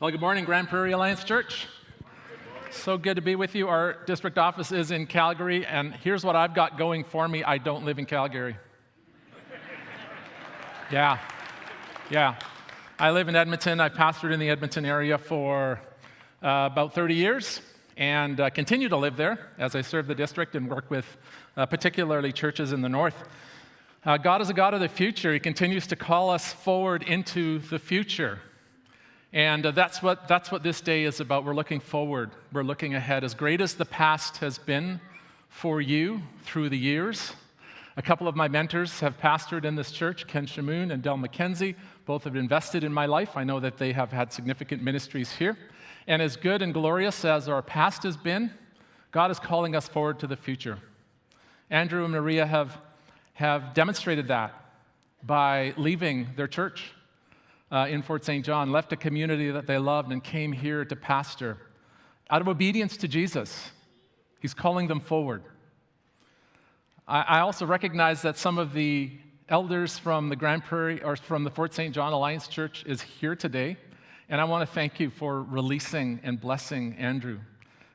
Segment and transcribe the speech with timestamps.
[0.00, 1.66] Well, good morning, Grande Prairie Alliance Church.
[2.70, 3.66] So good to be with you.
[3.66, 7.58] Our district office is in Calgary, and here's what I've got going for me I
[7.58, 8.56] don't live in Calgary.
[10.92, 11.18] Yeah,
[12.12, 12.38] yeah.
[13.00, 13.80] I live in Edmonton.
[13.80, 15.80] I've pastored in the Edmonton area for
[16.44, 17.60] uh, about 30 years
[17.96, 21.16] and uh, continue to live there as I serve the district and work with
[21.56, 23.16] uh, particularly churches in the north.
[24.04, 25.32] Uh, God is a God of the future.
[25.32, 28.38] He continues to call us forward into the future.
[29.32, 31.44] And uh, that's, what, that's what this day is about.
[31.44, 33.24] We're looking forward, we're looking ahead.
[33.24, 35.00] As great as the past has been
[35.48, 37.32] for you through the years,
[37.98, 41.74] a couple of my mentors have pastored in this church, Ken Shamoon and Del McKenzie.
[42.06, 43.36] Both have invested in my life.
[43.36, 45.58] I know that they have had significant ministries here.
[46.06, 48.50] And as good and glorious as our past has been,
[49.10, 50.78] God is calling us forward to the future.
[51.68, 52.78] Andrew and Maria have,
[53.34, 54.54] have demonstrated that
[55.22, 56.92] by leaving their church
[57.70, 58.44] uh, in Fort St.
[58.44, 61.58] John, left a community that they loved, and came here to pastor.
[62.30, 63.70] Out of obedience to Jesus,
[64.40, 65.42] He's calling them forward.
[67.06, 69.10] I, I also recognize that some of the
[69.48, 71.94] elders from the Grande Prairie or from the Fort St.
[71.94, 73.76] John Alliance Church is here today,
[74.28, 77.40] and I want to thank you for releasing and blessing Andrew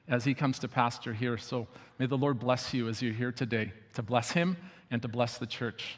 [0.07, 1.37] as he comes to pastor here.
[1.37, 1.67] So
[1.99, 4.57] may the Lord bless you as you're here today to bless him
[4.91, 5.97] and to bless the church.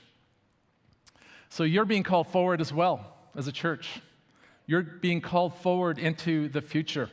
[1.49, 4.01] So you're being called forward as well as a church.
[4.65, 7.09] You're being called forward into the future.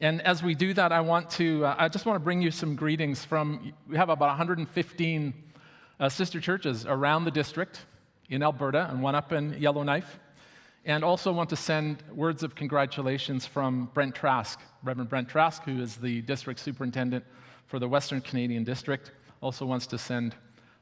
[0.00, 2.50] And as we do that, I want to, uh, I just want to bring you
[2.50, 5.34] some greetings from, we have about 115
[5.98, 7.84] uh, sister churches around the district
[8.28, 10.20] in Alberta and one up in Yellowknife.
[10.84, 15.82] And also want to send words of congratulations from Brent Trask, Reverend Brent Trask, who
[15.82, 17.24] is the district superintendent
[17.66, 19.10] for the Western Canadian District,
[19.42, 20.34] also wants to send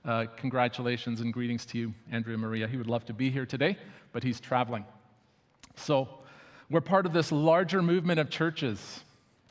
[0.06, 2.68] uh, congratulations and greetings to you, Andrea Maria.
[2.68, 3.76] He would love to be here today,
[4.12, 4.84] but he's traveling.
[5.74, 6.08] So,
[6.70, 9.04] we're part of this larger movement of churches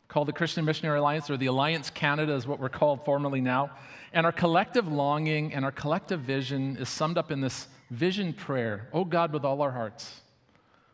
[0.08, 3.72] called the Christian Missionary Alliance, or the Alliance Canada is what we're called formally now.
[4.14, 8.88] And our collective longing and our collective vision is summed up in this vision prayer
[8.94, 10.22] Oh God, with all our hearts,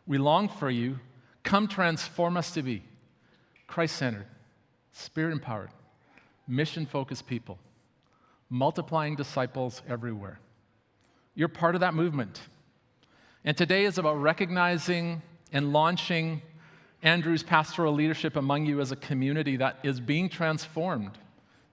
[0.08, 1.00] we long for you.
[1.44, 2.84] Come transform us to be
[3.68, 4.28] Christ centered,
[4.92, 5.70] spirit empowered,
[6.48, 7.58] mission focused people
[8.52, 10.40] multiplying disciples everywhere.
[11.34, 12.42] You're part of that movement.
[13.46, 15.24] And today is about recognizing
[15.54, 16.42] and launching
[17.02, 21.18] Andrew's pastoral leadership among you as a community that is being transformed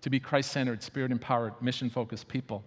[0.01, 2.63] to be Christ centered, spirit empowered, mission focused people,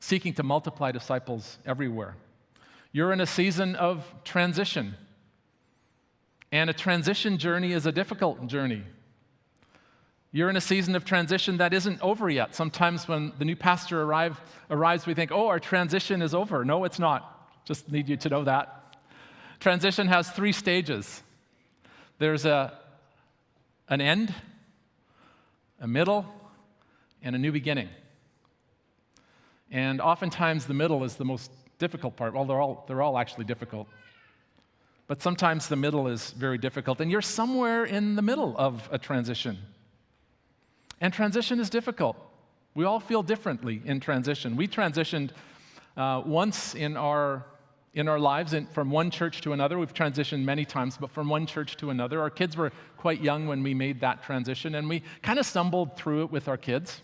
[0.00, 2.14] seeking to multiply disciples everywhere.
[2.92, 4.94] You're in a season of transition.
[6.52, 8.84] And a transition journey is a difficult journey.
[10.30, 12.54] You're in a season of transition that isn't over yet.
[12.54, 14.38] Sometimes when the new pastor arrive,
[14.70, 16.64] arrives, we think, oh, our transition is over.
[16.64, 17.64] No, it's not.
[17.64, 18.96] Just need you to know that.
[19.60, 21.22] Transition has three stages
[22.18, 22.76] there's a,
[23.88, 24.34] an end,
[25.80, 26.26] a middle,
[27.22, 27.88] and a new beginning.
[29.70, 32.34] And oftentimes the middle is the most difficult part.
[32.34, 33.86] Well, they're all, they're all actually difficult.
[35.06, 38.98] But sometimes the middle is very difficult, and you're somewhere in the middle of a
[38.98, 39.58] transition.
[41.00, 42.16] And transition is difficult.
[42.74, 44.56] We all feel differently in transition.
[44.56, 45.30] We transitioned
[45.96, 47.44] uh, once in our,
[47.94, 49.78] in our lives in, from one church to another.
[49.78, 52.20] We've transitioned many times, but from one church to another.
[52.20, 55.96] Our kids were quite young when we made that transition, and we kind of stumbled
[55.96, 57.00] through it with our kids.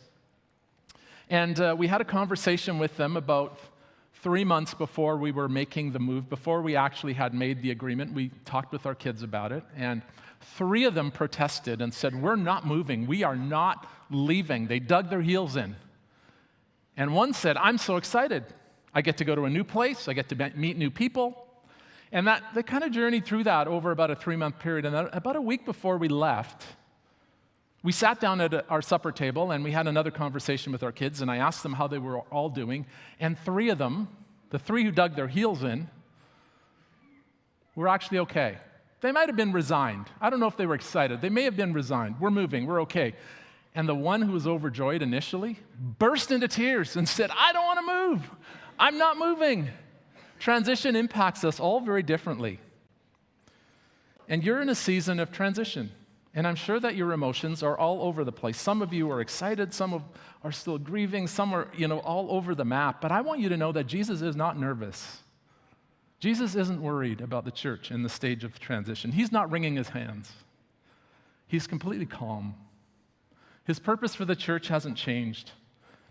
[1.31, 3.59] And uh, we had a conversation with them about
[4.23, 8.13] three months before we were making the move, before we actually had made the agreement.
[8.13, 10.03] We talked with our kids about it, and
[10.57, 13.07] Three of them protested and said, We're not moving.
[13.07, 14.67] We are not leaving.
[14.67, 15.77] They dug their heels in.
[16.97, 18.45] And one said, I'm so excited.
[18.95, 21.41] I get to go to a new place, I get to meet new people.
[22.13, 24.85] And that, they kind of journeyed through that over about a three month period.
[24.85, 26.65] And about a week before we left,
[27.83, 31.21] we sat down at our supper table and we had another conversation with our kids.
[31.23, 32.87] And I asked them how they were all doing.
[33.19, 34.09] And three of them,
[34.51, 35.89] the three who dug their heels in,
[37.75, 38.59] were actually okay.
[39.05, 40.07] They might have been resigned.
[40.19, 41.21] I don't know if they were excited.
[41.21, 42.19] They may have been resigned.
[42.21, 43.13] We're moving, we're okay.
[43.75, 47.81] And the one who was overjoyed initially burst into tears and said, I don't want
[47.81, 48.31] to move.
[48.79, 49.69] I'm not moving.
[50.39, 52.61] Transition impacts us all very differently.
[54.27, 55.93] And you're in a season of transition.
[56.35, 58.59] And I'm sure that your emotions are all over the place.
[58.59, 60.03] Some of you are excited, some of,
[60.43, 63.03] are still grieving, some are, you know, all over the map.
[63.03, 65.19] But I want you to know that Jesus is not nervous.
[66.25, 69.13] Jesus isn't worried about the church in the stage of transition.
[69.13, 70.33] He's not wringing his hands,
[71.47, 72.55] he's completely calm.
[73.67, 75.51] His purpose for the church hasn't changed,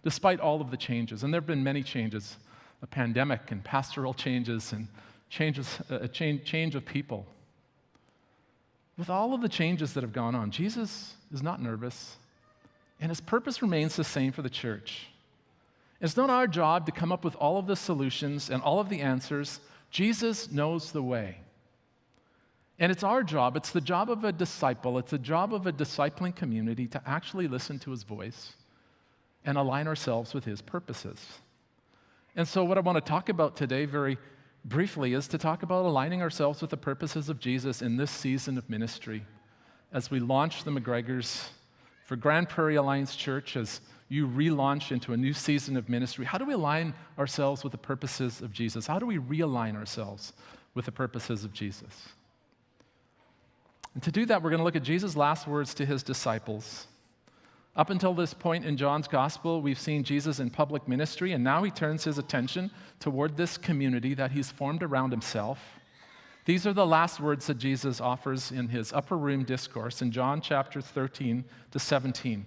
[0.04, 1.24] despite all of the changes.
[1.24, 2.38] And there have been many changes
[2.84, 4.88] a pandemic and pastoral changes and
[5.30, 7.26] changes, uh, a change, change of people.
[9.00, 12.18] with all of the changes that have gone on, Jesus is not nervous,
[13.02, 15.08] and his purpose remains the same for the church.
[16.00, 18.90] It's not our job to come up with all of the solutions and all of
[18.90, 19.60] the answers.
[19.94, 21.38] Jesus knows the way.
[22.80, 25.72] And it's our job, it's the job of a disciple, it's the job of a
[25.72, 28.54] discipling community to actually listen to his voice
[29.46, 31.20] and align ourselves with his purposes.
[32.36, 34.18] And so, what I want to talk about today, very
[34.66, 38.58] briefly, is to talk about aligning ourselves with the purposes of Jesus in this season
[38.58, 39.24] of ministry
[39.92, 41.50] as we launch the McGregors
[42.14, 46.26] for Grande Prairie Alliance Church, as you relaunch into a new season of ministry.
[46.26, 48.86] How do we align ourselves with the purposes of Jesus?
[48.86, 50.34] How do we realign ourselves
[50.76, 52.10] with the purposes of Jesus?
[53.96, 56.86] And to do that, we're going to look at Jesus' last words to his disciples.
[57.76, 61.64] Up until this point in John's gospel, we've seen Jesus in public ministry, and now
[61.64, 62.70] he turns his attention
[63.00, 65.58] toward this community that he's formed around himself.
[66.46, 70.42] These are the last words that Jesus offers in his upper room discourse in John
[70.42, 72.46] chapter 13 to 17.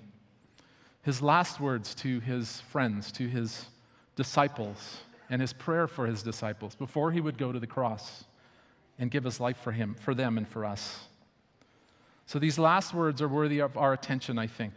[1.03, 3.67] His last words to his friends, to his
[4.15, 4.99] disciples,
[5.31, 8.25] and his prayer for his disciples before he would go to the cross
[8.99, 11.07] and give his life for him, for them and for us.
[12.27, 14.75] So these last words are worthy of our attention, I think.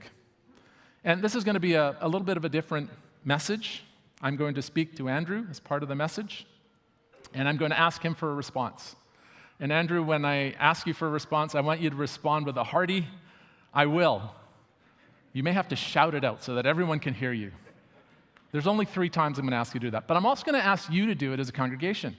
[1.03, 2.89] And this is going to be a, a little bit of a different
[3.25, 3.83] message.
[4.21, 6.45] I'm going to speak to Andrew as part of the message,
[7.33, 8.95] and I'm going to ask him for a response.
[9.59, 12.57] And Andrew, when I ask you for a response, I want you to respond with
[12.57, 13.07] a hearty,
[13.73, 14.33] I will.
[15.33, 17.51] You may have to shout it out so that everyone can hear you.
[18.51, 20.43] There's only three times I'm going to ask you to do that, but I'm also
[20.43, 22.15] going to ask you to do it as a congregation.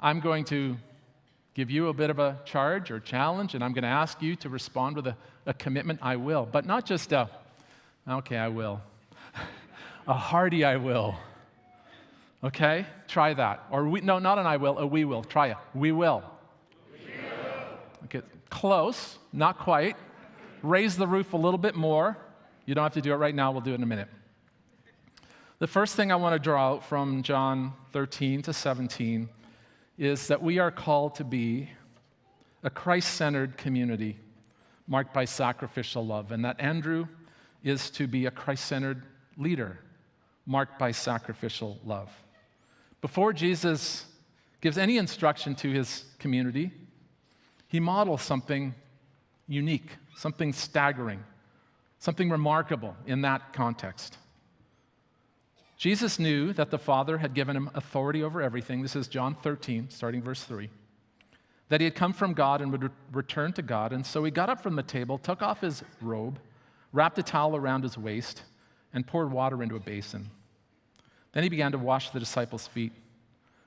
[0.00, 0.76] I'm going to
[1.54, 4.36] give you a bit of a charge or challenge, and I'm going to ask you
[4.36, 5.16] to respond with a,
[5.46, 7.30] a commitment, I will, but not just a,
[8.08, 8.80] Okay, I will.
[10.08, 11.14] a hearty I will.
[12.44, 12.86] Okay?
[13.08, 13.64] Try that.
[13.70, 15.22] Or we, no, not an I will, a we will.
[15.22, 15.56] Try it.
[15.74, 16.24] We will.
[16.92, 18.04] We will.
[18.04, 19.96] Okay, close, not quite.
[20.62, 22.16] Raise the roof a little bit more.
[22.66, 24.08] You don't have to do it right now, we'll do it in a minute.
[25.58, 29.28] The first thing I want to draw out from John 13 to 17
[29.96, 31.70] is that we are called to be
[32.64, 34.18] a Christ centered community
[34.88, 37.06] marked by sacrificial love, and that Andrew
[37.62, 39.04] is to be a Christ centered
[39.36, 39.78] leader
[40.46, 42.10] marked by sacrificial love.
[43.02, 44.06] Before Jesus
[44.60, 46.70] gives any instruction to his community,
[47.66, 48.74] he models something
[49.48, 51.22] unique, something staggering,
[51.98, 54.18] something remarkable in that context.
[55.76, 58.82] Jesus knew that the Father had given him authority over everything.
[58.82, 60.70] This is John 13, starting verse 3.
[61.70, 63.92] That he had come from God and would re- return to God.
[63.92, 66.38] And so he got up from the table, took off his robe,
[66.92, 68.42] wrapped a towel around his waist,
[68.94, 70.30] and poured water into a basin.
[71.32, 72.92] Then he began to wash the disciples' feet,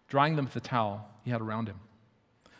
[0.07, 1.79] drying them with the towel he had around him.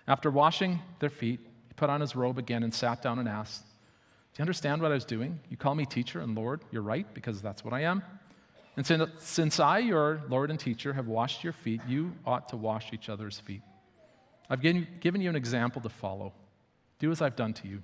[0.07, 3.61] After washing their feet, he put on his robe again and sat down and asked,
[3.61, 5.39] Do you understand what I was doing?
[5.49, 6.61] You call me teacher and Lord.
[6.71, 8.03] You're right, because that's what I am.
[8.77, 8.85] And
[9.19, 13.07] since I, your Lord and teacher, have washed your feet, you ought to wash each
[13.07, 13.61] other's feet.
[14.49, 16.33] I've given you an example to follow.
[16.99, 17.81] Do as I've done to you.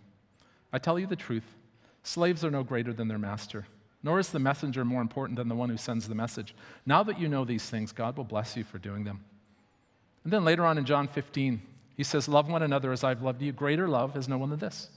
[0.74, 1.56] I tell you the truth.
[2.04, 3.66] Slaves are no greater than their master,
[4.04, 6.56] nor is the messenger more important than the one who sends the message.
[6.86, 9.24] Now that you know these things, God will bless you for doing them.
[10.24, 11.62] And then later on in John 15,
[11.96, 13.52] he says, Love one another as I've loved you.
[13.52, 14.90] Greater love is no one than this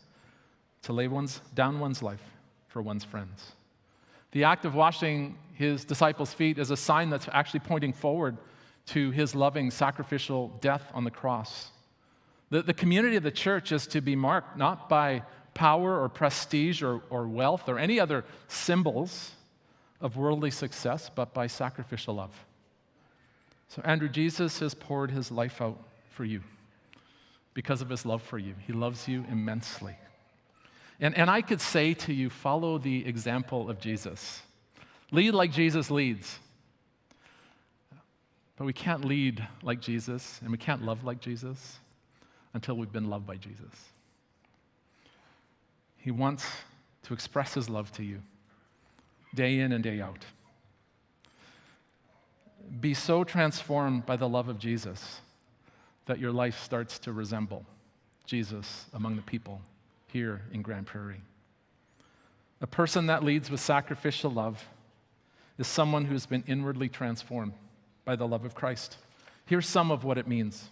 [0.83, 2.23] to lay one's, down one's life
[2.69, 3.53] for one's friends.
[4.33, 8.37] The act of washing his disciples' feet is a sign that's actually pointing forward
[8.87, 11.71] to his loving sacrificial death on the cross.
[12.51, 15.23] The, the community of the church is to be marked not by
[15.55, 19.33] power or prestige or, or wealth or any other symbols
[20.01, 22.45] of worldly success, but by sacrificial love.
[23.69, 25.79] So, Andrew, Jesus has poured his life out
[26.11, 26.43] for you
[27.55, 28.55] because of his love for you.
[28.67, 29.97] He loves you immensely.
[31.01, 34.43] And, and I could say to you, follow the example of Jesus.
[35.11, 36.39] Lead like Jesus leads.
[38.57, 41.79] But we can't lead like Jesus, and we can't love like Jesus
[42.53, 43.94] until we've been loved by Jesus.
[46.05, 46.45] He wants
[47.05, 48.21] to express his love to you
[49.35, 50.23] day in and day out.
[52.79, 55.23] Be so transformed by the love of Jesus
[56.05, 57.65] that your life starts to resemble
[58.27, 59.63] Jesus among the people
[60.13, 61.23] here in Grande Prairie.
[62.61, 64.63] A person that leads with sacrificial love
[65.57, 67.55] is someone who's been inwardly transformed
[68.05, 68.99] by the love of Christ.
[69.47, 70.69] Here's some of what it means.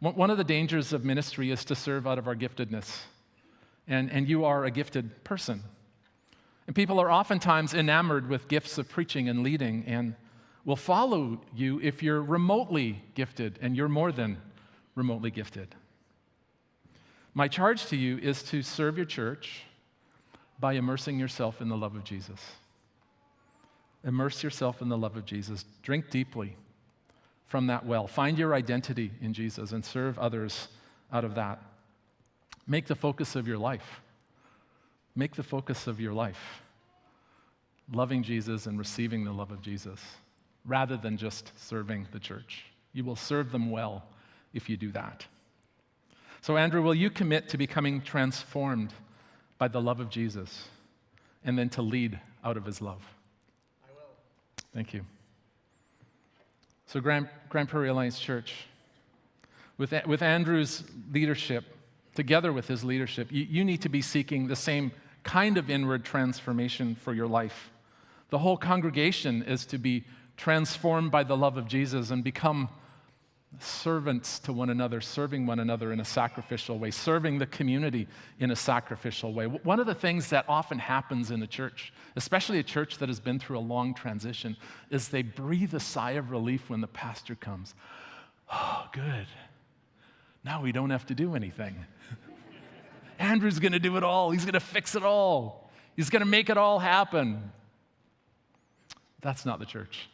[0.00, 3.02] One of the dangers of ministry is to serve out of our giftedness
[3.88, 5.62] and, and you are a gifted person.
[6.66, 10.14] And people are oftentimes enamored with gifts of preaching and leading and
[10.64, 14.36] will follow you if you're remotely gifted, and you're more than
[14.94, 15.74] remotely gifted.
[17.32, 19.62] My charge to you is to serve your church
[20.60, 22.40] by immersing yourself in the love of Jesus.
[24.04, 25.64] Immerse yourself in the love of Jesus.
[25.82, 26.56] Drink deeply
[27.46, 28.06] from that well.
[28.06, 30.68] Find your identity in Jesus and serve others
[31.12, 31.62] out of that.
[32.68, 34.00] Make the focus of your life.
[35.16, 36.62] Make the focus of your life
[37.92, 40.00] loving Jesus and receiving the love of Jesus
[40.64, 42.66] rather than just serving the church.
[42.92, 44.04] You will serve them well
[44.52, 45.26] if you do that.
[46.40, 48.92] So, Andrew, will you commit to becoming transformed
[49.56, 50.68] by the love of Jesus
[51.44, 53.02] and then to lead out of his love?
[53.82, 54.14] I will.
[54.74, 55.04] Thank you.
[56.86, 58.54] So, Grand, Grande Prairie Alliance Church,
[59.78, 61.64] with, with Andrew's leadership,
[62.18, 64.90] together with his leadership, you, you need to be seeking the same
[65.22, 67.70] kind of inward transformation for your life.
[68.30, 70.02] The whole congregation is to be
[70.36, 72.70] transformed by the love of Jesus and become
[73.60, 78.08] servants to one another, serving one another in a sacrificial way, serving the community
[78.40, 79.46] in a sacrificial way.
[79.46, 83.20] One of the things that often happens in the church, especially a church that has
[83.20, 84.56] been through a long transition,
[84.90, 87.76] is they breathe a sigh of relief when the pastor comes.
[88.52, 89.28] Oh, good.
[90.48, 91.76] Now we don't have to do anything.
[93.18, 94.30] Andrew's going to do it all.
[94.30, 95.70] He's going to fix it all.
[95.94, 97.52] He's going to make it all happen.
[99.20, 100.08] That's not the church.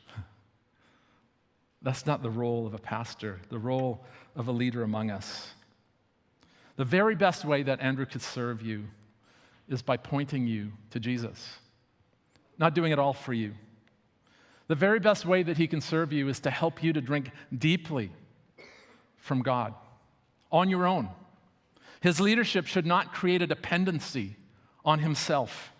[1.82, 5.50] That's not the role of a pastor, the role of a leader among us.
[6.74, 8.88] The very best way that Andrew could serve you
[9.68, 11.48] is by pointing you to Jesus,
[12.58, 13.52] not doing it all for you.
[14.66, 17.30] The very best way that he can serve you is to help you to drink
[17.56, 18.10] deeply
[19.16, 19.74] from God
[20.54, 21.08] on your own.
[22.00, 24.36] His leadership should not create a dependency
[24.84, 25.72] on himself,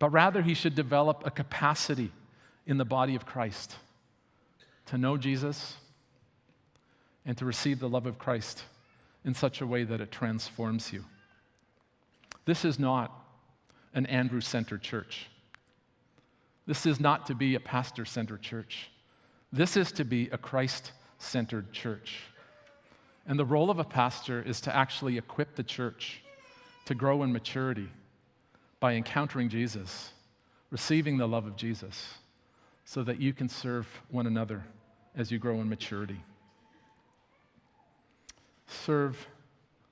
[0.00, 2.10] but rather he should develop a capacity
[2.66, 3.76] in the body of Christ
[4.86, 5.76] to know Jesus
[7.24, 8.64] and to receive the love of Christ
[9.24, 11.04] in such a way that it transforms you.
[12.46, 13.12] This is not
[13.94, 15.28] an Andrew centered church.
[16.66, 18.90] This is not to be a pastor centered church.
[19.52, 22.22] This is to be a Christ centered church.
[23.28, 26.22] And the role of a pastor is to actually equip the church
[26.86, 27.90] to grow in maturity
[28.80, 30.12] by encountering Jesus,
[30.70, 32.14] receiving the love of Jesus,
[32.86, 34.64] so that you can serve one another
[35.14, 36.24] as you grow in maturity.
[38.66, 39.26] Serve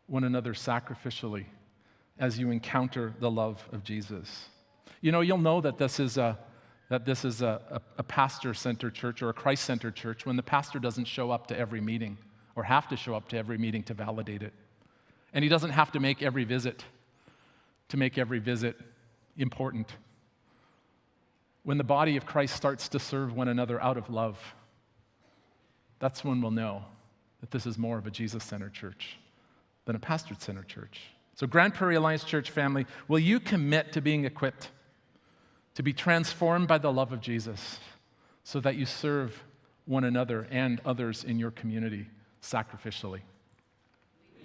[0.07, 1.45] one another sacrificially
[2.19, 4.47] as you encounter the love of Jesus.
[5.02, 6.38] You know, you'll know that this is a,
[6.88, 10.37] that this is a, a, a pastor centered church or a Christ centered church when
[10.37, 12.16] the pastor doesn't show up to every meeting
[12.57, 14.55] or have to show up to every meeting to validate it.
[15.33, 16.85] And he doesn't have to make every visit
[17.91, 18.77] to make every visit
[19.37, 19.89] important.
[21.63, 24.41] When the body of Christ starts to serve one another out of love,
[25.99, 26.85] that's when we'll know
[27.41, 29.19] that this is more of a Jesus centered church
[29.85, 31.01] than a pastor centered church.
[31.35, 34.71] So, Grande Prairie Alliance Church family, will you commit to being equipped
[35.75, 37.79] to be transformed by the love of Jesus
[38.43, 39.45] so that you serve
[39.85, 42.09] one another and others in your community
[42.47, 43.21] sacrificially?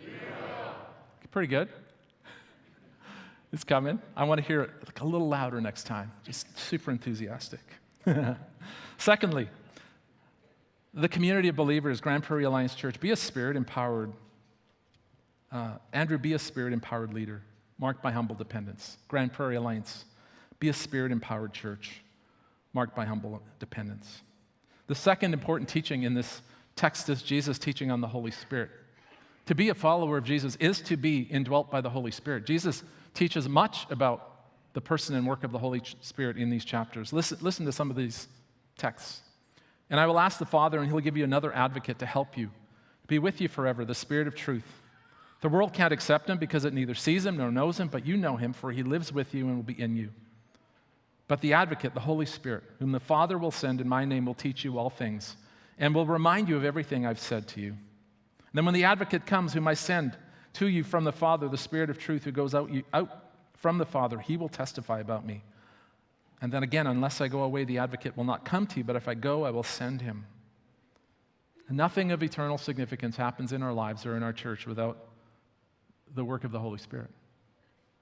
[0.04, 0.10] Yeah.
[1.32, 1.70] Pretty good.
[3.54, 4.00] It's coming.
[4.16, 4.70] I want to hear it
[5.02, 6.10] a little louder next time.
[6.24, 7.60] Just super enthusiastic.
[8.98, 9.50] Secondly,
[10.94, 14.14] the community of believers, Grande Prairie Alliance Church, be a spirit empowered.
[15.52, 17.42] Uh, Andrew, be a spirit empowered leader,
[17.78, 18.98] marked by humble dependence.
[19.10, 20.06] Grande Prairie Alliance,
[20.60, 22.04] be a spirit empowered church,
[22.72, 24.22] marked by humble dependence.
[24.88, 26.42] The second important teaching in this
[26.76, 28.72] text is Jesus' teaching on the Holy Spirit.
[29.48, 32.46] To be a follower of Jesus is to be indwelt by the Holy Spirit.
[32.46, 34.28] Jesus teaches much about
[34.74, 37.12] the person and work of the Holy Spirit in these chapters.
[37.12, 38.28] Listen, listen to some of these
[38.78, 39.22] texts.
[39.90, 42.50] And I will ask the Father, and he'll give you another advocate to help you,
[43.08, 44.82] be with you forever, the Spirit of truth.
[45.42, 48.16] The world can't accept him because it neither sees him nor knows him, but you
[48.16, 50.12] know him, for he lives with you and will be in you.
[51.28, 54.34] But the advocate, the Holy Spirit, whom the Father will send in my name, will
[54.34, 55.36] teach you all things
[55.82, 57.72] and will remind you of everything I've said to you.
[57.72, 60.16] And then when the advocate comes, whom I send
[60.54, 63.10] to you from the Father, the Spirit of truth who goes out, out
[63.56, 65.44] from the Father, he will testify about me.
[66.40, 68.96] And then again, unless I go away, the advocate will not come to you, but
[68.96, 70.26] if I go, I will send him.
[71.68, 75.08] And nothing of eternal significance happens in our lives or in our church without
[76.14, 77.10] the work of the Holy Spirit,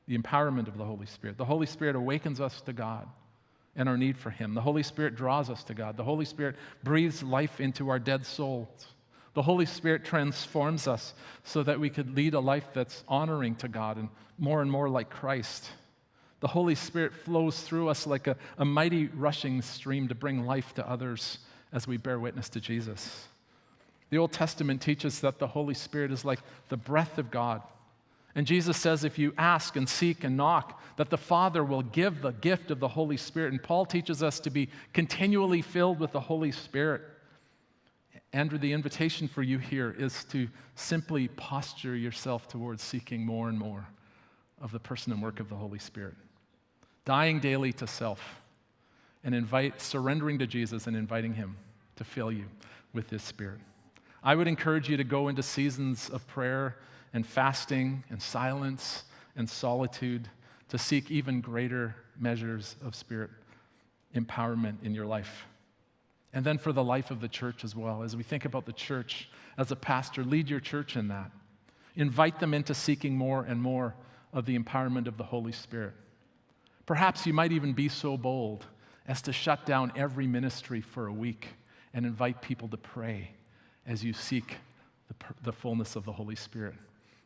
[0.05, 1.37] the empowerment of the Holy Spirit.
[1.37, 3.07] The Holy Spirit awakens us to God
[3.75, 4.53] and our need for Him.
[4.53, 5.97] The Holy Spirit draws us to God.
[5.97, 8.87] The Holy Spirit breathes life into our dead souls.
[9.33, 13.67] The Holy Spirit transforms us so that we could lead a life that's honoring to
[13.67, 15.69] God and more and more like Christ.
[16.39, 20.73] The Holy Spirit flows through us like a, a mighty rushing stream to bring life
[20.75, 21.39] to others
[21.71, 23.27] as we bear witness to Jesus.
[24.09, 27.61] The Old Testament teaches that the Holy Spirit is like the breath of God
[28.39, 32.21] And Jesus says, if you ask and seek and knock, that the Father will give
[32.21, 33.51] the gift of the Holy Spirit.
[33.51, 37.01] And Paul teaches us to be continually filled with the Holy Spirit.
[38.31, 43.59] Andrew, the invitation for you here is to simply posture yourself towards seeking more and
[43.59, 43.85] more
[44.61, 46.15] of the person and work of the Holy Spirit,
[47.03, 48.39] dying daily to self,
[49.25, 51.57] and invite, surrendering to Jesus and inviting Him
[51.97, 52.45] to fill you
[52.93, 53.59] with His Spirit.
[54.23, 56.77] I would encourage you to go into seasons of prayer
[57.13, 59.03] and fasting and silence
[59.35, 60.29] and solitude
[60.69, 63.31] to seek even greater measures of spirit
[64.15, 65.45] empowerment in your life.
[66.33, 68.03] And then for the life of the church as well.
[68.03, 71.31] As we think about the church, as a pastor, lead your church in that.
[71.95, 73.95] Invite them into seeking more and more
[74.31, 75.93] of the empowerment of the Holy Spirit.
[76.85, 78.65] Perhaps you might even be so bold
[79.07, 81.47] as to shut down every ministry for a week
[81.93, 83.31] and invite people to pray
[83.87, 84.57] as you seek
[85.07, 86.75] the, the fullness of the Holy Spirit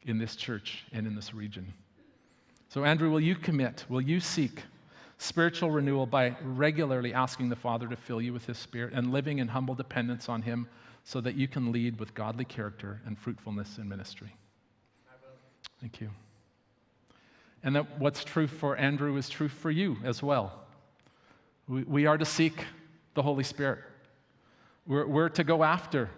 [0.06, 1.74] in this church and in this region.
[2.70, 3.86] So, Andrew, will you commit?
[3.88, 4.64] Will you seek
[5.18, 9.40] spiritual renewal by regularly asking the Father to fill you with His Spirit and living
[9.40, 10.68] in humble dependence on Him
[11.04, 14.36] so that you can lead with godly character and fruitfulness in ministry?
[15.80, 16.10] Thank you.
[17.64, 20.64] And that what's true for Andrew is true for you as well.
[21.68, 22.66] We, we are to seek
[23.14, 23.80] the Holy Spirit,
[24.88, 26.10] we're, we're to go after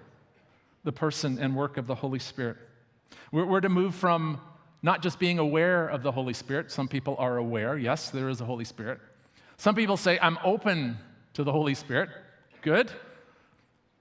[0.83, 2.57] the person and work of the Holy Spirit.
[3.31, 4.39] We're, we're to move from
[4.81, 6.71] not just being aware of the Holy Spirit.
[6.71, 9.00] Some people are aware, yes, there is a Holy Spirit.
[9.57, 10.97] Some people say, I'm open
[11.33, 12.09] to the Holy Spirit.
[12.62, 12.91] Good.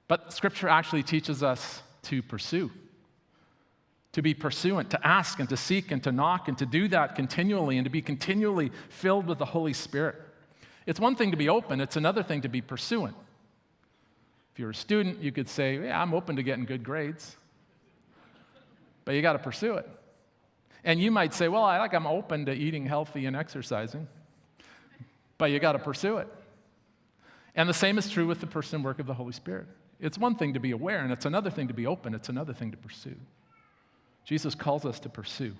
[0.08, 2.70] But Scripture actually teaches us to pursue,
[4.12, 7.14] to be pursuant, to ask and to seek and to knock and to do that
[7.14, 10.16] continually and to be continually filled with the Holy Spirit.
[10.86, 13.16] It's one thing to be open, it's another thing to be pursuant.
[14.52, 17.36] If you're a student, you could say, Yeah, I'm open to getting good grades
[19.04, 19.88] but you got to pursue it.
[20.84, 24.06] And you might say, well, I like I'm open to eating healthy and exercising,
[25.38, 26.28] but you got to pursue it.
[27.54, 29.66] And the same is true with the person work of the Holy Spirit.
[30.00, 32.52] It's one thing to be aware, and it's another thing to be open, it's another
[32.52, 33.16] thing to pursue.
[34.24, 35.54] Jesus calls us to pursue.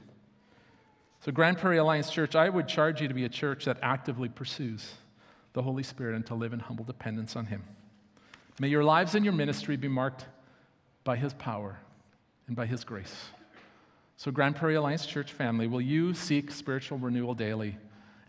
[1.20, 4.28] So, Grande Prairie Alliance Church, I would charge you to be a church that actively
[4.28, 4.92] pursues
[5.54, 7.62] the Holy Spirit and to live in humble dependence on Him.
[8.61, 10.26] May your lives and your ministry be marked
[11.02, 11.78] by His power
[12.46, 13.14] and by His grace.
[14.16, 17.77] So, Grande Prairie Alliance Church family, will you seek spiritual renewal daily,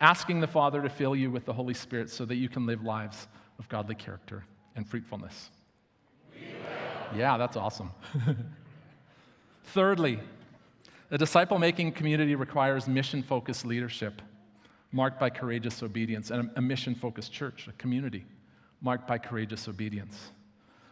[0.02, 2.84] asking the Father to fill you with the Holy Spirit so that you can live
[2.84, 3.28] lives
[3.60, 4.44] of godly character
[4.76, 5.52] and fruitfulness?
[7.16, 7.92] Yeah, that's awesome.
[9.66, 10.20] Thirdly,
[11.12, 14.22] a disciple making community requires mission focused leadership
[14.92, 18.26] marked by courageous obedience, and a mission focused church, a community
[18.82, 20.32] marked by courageous obedience.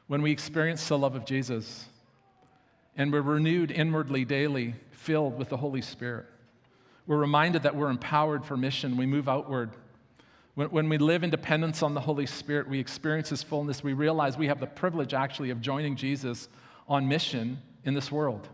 [0.08, 1.86] When we experience the love of Jesus,
[2.98, 6.26] and we're renewed inwardly daily, filled with the Holy Spirit.
[7.08, 8.96] We're reminded that we're empowered for mission.
[8.98, 9.72] We move outward.
[10.56, 13.84] When, when, we live in dependence on the Holy Spirit, we experience His fullness.
[13.84, 16.48] We realize we have the privilege, actually, of joining Jesus
[16.88, 18.48] on mission in this world.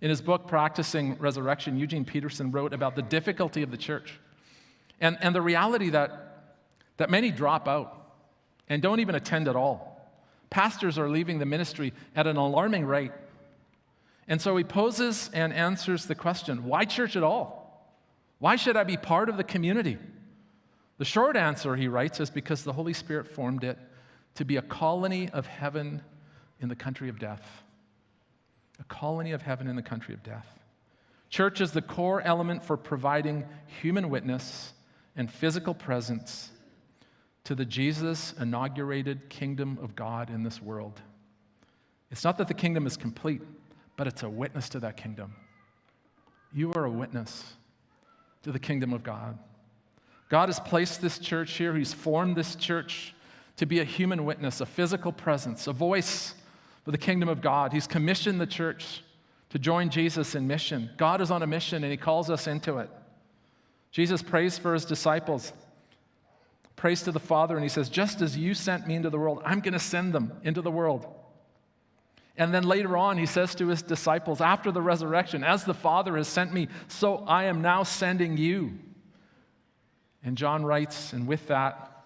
[0.00, 4.18] In his book, Practicing Resurrection, Eugene Peterson wrote about the difficulty of the church
[5.00, 6.56] and, and the reality that,
[6.98, 8.12] that many drop out
[8.68, 9.90] and don't even attend at all.
[10.50, 13.12] Pastors are leaving the ministry at an alarming rate.
[14.26, 17.64] And so he poses and answers the question why church at all?
[18.38, 19.98] Why should I be part of the community?
[20.98, 23.78] The short answer, he writes, is because the Holy Spirit formed it
[24.36, 26.02] to be a colony of heaven
[26.60, 27.62] in the country of death.
[28.80, 30.46] A colony of heaven in the country of death.
[31.30, 34.72] Church is the core element for providing human witness
[35.16, 36.50] and physical presence
[37.44, 41.00] to the Jesus inaugurated kingdom of God in this world.
[42.10, 43.42] It's not that the kingdom is complete,
[43.96, 45.34] but it's a witness to that kingdom.
[46.52, 47.54] You are a witness
[48.42, 49.38] to the kingdom of God.
[50.28, 53.14] God has placed this church here, He's formed this church
[53.56, 56.34] to be a human witness, a physical presence, a voice
[56.84, 57.72] for the kingdom of God.
[57.72, 59.02] He's commissioned the church
[59.50, 60.90] to join Jesus in mission.
[60.96, 62.90] God is on a mission and He calls us into it.
[63.90, 65.52] Jesus prays for His disciples,
[66.74, 69.40] prays to the Father, and He says, Just as you sent me into the world,
[69.44, 71.06] I'm going to send them into the world.
[72.36, 76.16] And then later on, he says to his disciples after the resurrection, As the Father
[76.16, 78.72] has sent me, so I am now sending you.
[80.24, 82.04] And John writes, and with that,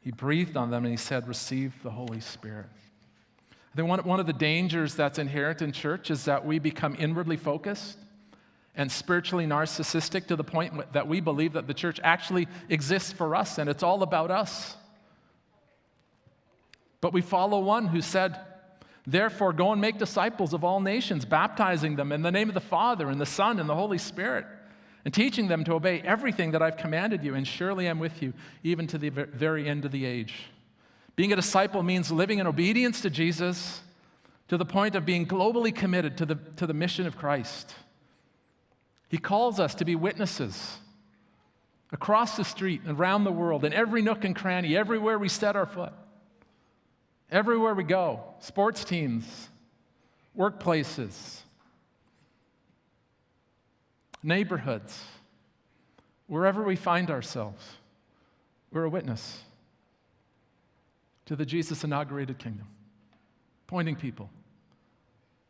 [0.00, 2.66] he breathed on them and he said, Receive the Holy Spirit.
[3.72, 6.96] I think one, one of the dangers that's inherent in church is that we become
[6.98, 7.98] inwardly focused
[8.76, 13.34] and spiritually narcissistic to the point that we believe that the church actually exists for
[13.34, 14.76] us and it's all about us.
[17.00, 18.38] But we follow one who said,
[19.06, 22.60] Therefore, go and make disciples of all nations, baptizing them in the name of the
[22.60, 24.46] Father, and the Son, and the Holy Spirit,
[25.04, 27.34] and teaching them to obey everything that I've commanded you.
[27.34, 30.34] And surely I'm with you, even to the very end of the age.
[31.16, 33.82] Being a disciple means living in obedience to Jesus
[34.48, 37.74] to the point of being globally committed to the, to the mission of Christ.
[39.08, 40.78] He calls us to be witnesses
[41.92, 45.66] across the street, around the world, in every nook and cranny, everywhere we set our
[45.66, 45.92] foot.
[47.34, 49.48] Everywhere we go, sports teams,
[50.38, 51.40] workplaces,
[54.22, 55.02] neighborhoods,
[56.28, 57.60] wherever we find ourselves,
[58.70, 59.40] we're a witness
[61.26, 62.68] to the Jesus inaugurated kingdom,
[63.66, 64.30] pointing people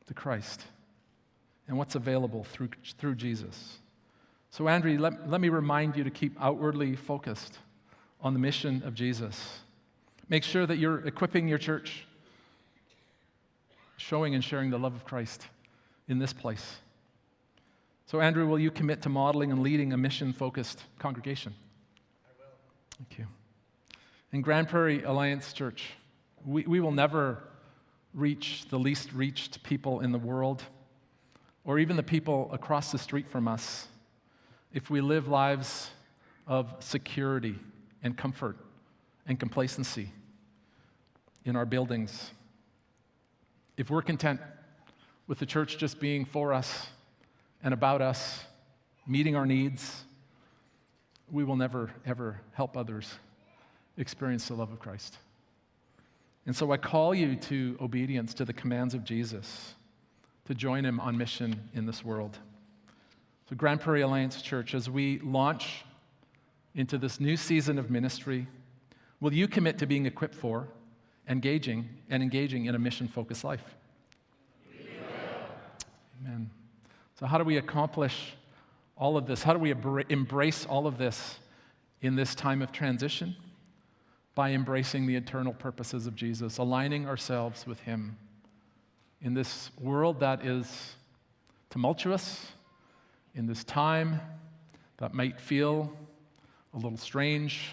[0.06, 0.64] to Christ
[1.68, 3.76] and what's available through, through Jesus.
[4.48, 7.58] So, Andrew, let, let me remind you to keep outwardly focused
[8.22, 9.58] on the mission of Jesus.
[10.28, 12.06] Make sure that you're equipping your church,
[13.96, 15.46] showing and sharing the love of Christ
[16.08, 16.76] in this place.
[18.06, 21.54] So, Andrew, will you commit to modeling and leading a mission focused congregation?
[22.26, 22.50] I will.
[22.98, 23.26] Thank you.
[24.32, 25.90] In Grande Prairie Alliance Church,
[26.44, 27.42] we, we will never
[28.14, 30.62] reach the least reached people in the world
[31.64, 33.88] or even the people across the street from us
[34.72, 35.90] if we live lives
[36.46, 37.58] of security
[38.02, 38.56] and comfort
[39.26, 40.10] and complacency
[41.44, 42.30] in our buildings.
[43.76, 44.40] If we're content
[45.26, 46.86] with the church just being for us
[47.62, 48.44] and about us,
[49.06, 50.04] meeting our needs,
[51.30, 53.12] we will never, ever help others
[53.96, 55.18] experience the love of Christ.
[56.46, 59.74] And so I call you to obedience to the commands of Jesus,
[60.44, 62.38] to join him on mission in this world.
[63.48, 65.84] So, Grande Prairie Alliance Church, as we launch
[66.74, 68.46] into this new season of ministry,
[69.20, 70.68] Will you commit to being equipped for,
[71.28, 73.64] engaging, and engaging in a mission focused life?
[76.20, 76.50] Amen.
[77.18, 78.34] So, how do we accomplish
[78.96, 79.42] all of this?
[79.42, 79.74] How do we
[80.08, 81.38] embrace all of this
[82.00, 83.36] in this time of transition?
[84.34, 88.16] By embracing the eternal purposes of Jesus, aligning ourselves with Him
[89.22, 90.96] in this world that is
[91.70, 92.46] tumultuous,
[93.34, 94.20] in this time
[94.98, 95.92] that might feel
[96.72, 97.70] a little strange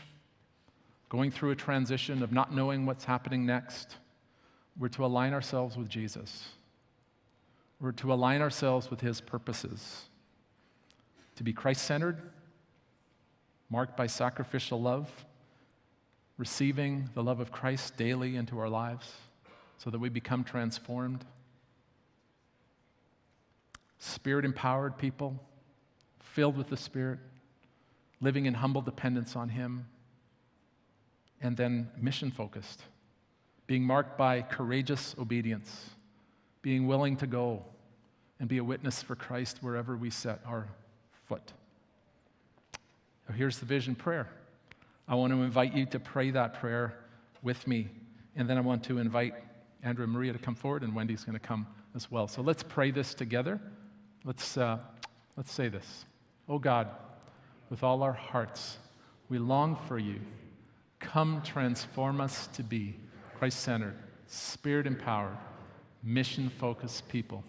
[1.12, 3.98] going through a transition of not knowing what's happening next,
[4.80, 6.48] we're to align ourselves with Jesus.
[7.82, 10.06] We're to align ourselves with his purposes,
[11.36, 12.22] to be Christ centered,
[13.70, 15.10] marked by sacrificial love,
[16.38, 19.12] receiving the love of Christ daily into our lives
[19.80, 21.26] so that we become transformed.
[24.00, 25.38] Spirit empowered people,
[26.22, 27.20] filled with the Spirit,
[28.22, 29.88] living in humble dependence on Him
[31.42, 32.84] and then mission focused,
[33.68, 35.90] being marked by courageous obedience,
[36.62, 37.64] being willing to go
[38.40, 40.68] and be a witness for Christ wherever we set our
[41.28, 41.54] foot.
[43.28, 44.28] Now, here's the vision prayer.
[45.08, 46.96] I want to invite you to pray that prayer
[47.42, 47.90] with me,
[48.36, 49.34] and then I want to invite
[49.84, 52.28] Andrew and Maria to come forward, and Wendy's going to come as well.
[52.28, 53.60] So let's pray this together.
[54.24, 54.78] Let's, uh,
[55.36, 56.06] let's say this.
[56.48, 56.88] Oh God,
[57.70, 58.78] with all our hearts,
[59.30, 60.20] we long for you
[61.02, 62.96] Come transform us to be
[63.38, 63.96] Christ centered,
[64.28, 65.36] spirit empowered,
[66.04, 67.44] mission focused people,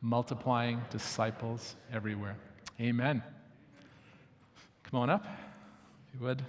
[0.00, 2.36] multiplying disciples everywhere.
[2.80, 3.22] Amen.
[4.84, 6.42] Come on up, if you would.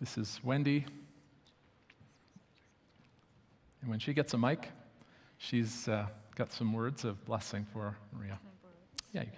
[0.00, 0.86] This is Wendy.
[3.82, 4.70] And when she gets a mic,
[5.36, 8.38] She's uh, got some words of blessing for Maria.
[9.12, 9.30] Yeah, you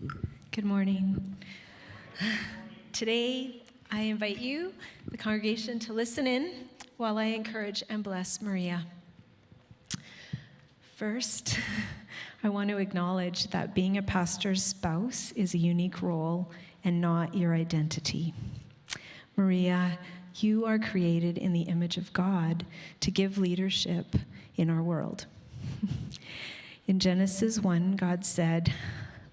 [0.00, 0.10] can.
[0.50, 1.36] Good morning.
[2.92, 4.72] Today, I invite you,
[5.12, 6.54] the congregation, to listen in
[6.96, 8.84] while I encourage and bless Maria.
[10.96, 11.56] First,
[12.42, 16.50] I want to acknowledge that being a pastor's spouse is a unique role
[16.82, 18.34] and not your identity.
[19.36, 19.98] Maria
[20.36, 22.64] you are created in the image of God
[23.00, 24.16] to give leadership
[24.56, 25.26] in our world.
[26.86, 28.72] in Genesis 1, God said,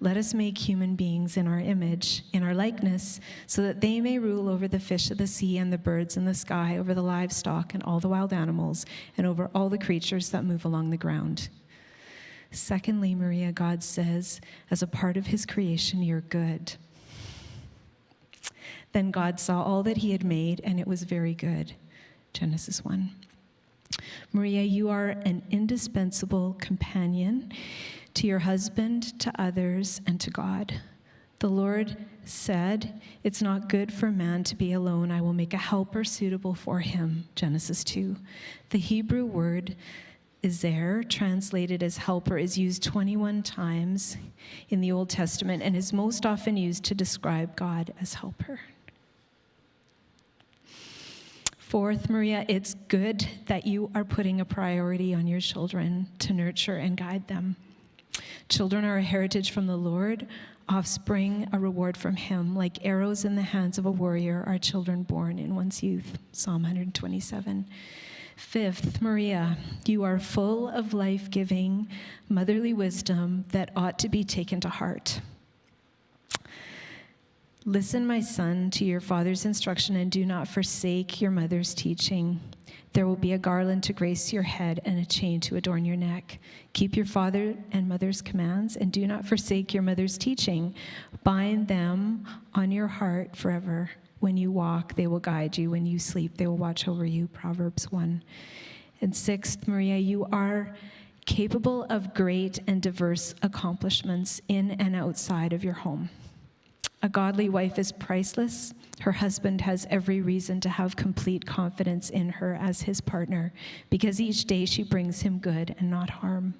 [0.00, 4.18] Let us make human beings in our image, in our likeness, so that they may
[4.18, 7.02] rule over the fish of the sea and the birds in the sky, over the
[7.02, 8.84] livestock and all the wild animals,
[9.16, 11.48] and over all the creatures that move along the ground.
[12.50, 16.74] Secondly, Maria, God says, as a part of his creation, you're good.
[18.92, 21.74] Then God saw all that he had made, and it was very good.
[22.32, 23.10] Genesis 1.
[24.32, 27.52] Maria, you are an indispensable companion
[28.14, 30.80] to your husband, to others, and to God.
[31.40, 35.10] The Lord said, It's not good for man to be alone.
[35.10, 37.24] I will make a helper suitable for him.
[37.36, 38.16] Genesis 2.
[38.70, 39.76] The Hebrew word
[40.44, 44.16] Ezer, translated as helper, is used 21 times
[44.68, 48.60] in the Old Testament and is most often used to describe God as helper.
[51.58, 56.76] Fourth, Maria, it's good that you are putting a priority on your children to nurture
[56.76, 57.56] and guide them.
[58.48, 60.26] Children are a heritage from the Lord,
[60.68, 62.56] offspring a reward from Him.
[62.56, 66.18] Like arrows in the hands of a warrior are children born in one's youth.
[66.32, 67.66] Psalm 127.
[68.38, 71.88] Fifth, Maria, you are full of life giving,
[72.28, 75.20] motherly wisdom that ought to be taken to heart.
[77.64, 82.40] Listen, my son, to your father's instruction and do not forsake your mother's teaching.
[82.92, 85.96] There will be a garland to grace your head and a chain to adorn your
[85.96, 86.38] neck.
[86.74, 90.76] Keep your father and mother's commands and do not forsake your mother's teaching.
[91.24, 92.24] Bind them
[92.54, 93.90] on your heart forever.
[94.20, 95.70] When you walk, they will guide you.
[95.70, 97.28] When you sleep, they will watch over you.
[97.28, 98.22] Proverbs 1.
[99.00, 100.74] And sixth, Maria, you are
[101.24, 106.10] capable of great and diverse accomplishments in and outside of your home.
[107.02, 108.74] A godly wife is priceless.
[109.00, 113.52] Her husband has every reason to have complete confidence in her as his partner
[113.88, 116.54] because each day she brings him good and not harm.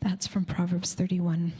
[0.00, 1.52] That's from Proverbs 31.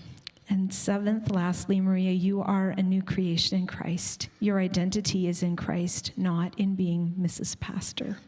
[0.48, 4.28] And seventh, lastly, Maria, you are a new creation in Christ.
[4.38, 7.59] Your identity is in Christ, not in being Mrs.
[7.59, 8.18] Pastor.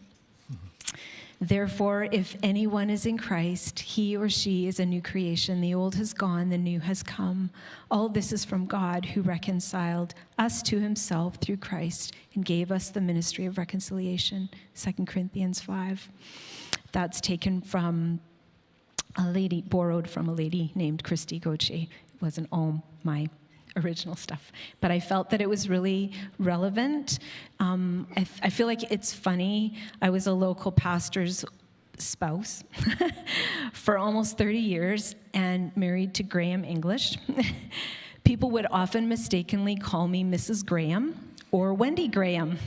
[1.41, 5.61] Therefore, if anyone is in Christ, he or she is a new creation.
[5.61, 7.51] The old has gone, the new has come.
[7.93, 12.91] All this is from God who reconciled us to himself through Christ and gave us
[12.91, 14.49] the ministry of reconciliation.
[14.75, 16.09] 2 Corinthians 5.
[16.91, 18.19] That's taken from
[19.17, 21.87] a lady, borrowed from a lady named Christy Gauthier.
[22.21, 23.29] Wasn't all my
[23.77, 24.53] original stuff.
[24.81, 27.19] But I felt that it was really relevant.
[27.61, 29.79] Um, I, I feel like it's funny.
[30.03, 31.45] I was a local pastor's
[31.99, 32.65] spouse
[33.73, 37.17] for almost 30 years and married to Graham English.
[38.25, 40.65] People would often mistakenly call me Mrs.
[40.65, 42.59] Graham or Wendy Graham,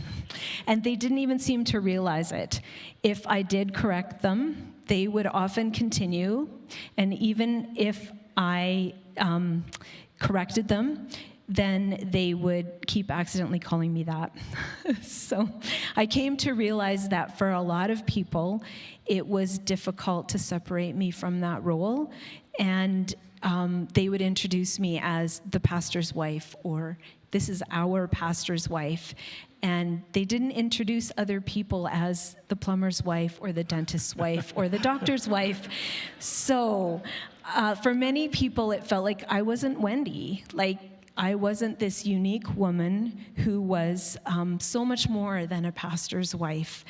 [0.66, 2.62] and they didn't even seem to realize it.
[3.04, 6.50] If I did correct them, they would often continue,
[6.98, 9.66] and even if I um,
[10.20, 11.08] corrected them,
[11.50, 14.34] then they would keep accidentally calling me that.
[15.02, 15.50] so
[15.96, 18.64] I came to realize that for a lot of people,
[19.06, 22.12] it was difficult to separate me from that role.
[22.58, 23.14] And
[23.44, 26.98] um, they would introduce me as the pastor's wife or
[27.32, 29.16] this is our pastor's wife.
[29.64, 34.68] And they didn't introduce other people as the plumber's wife or the dentist's wife or
[34.68, 35.68] the doctor's wife.
[36.20, 37.02] So
[37.46, 40.44] uh, for many people, it felt like I wasn't Wendy.
[40.54, 40.80] Like
[41.18, 46.86] I wasn't this unique woman who was um, so much more than a pastor's wife.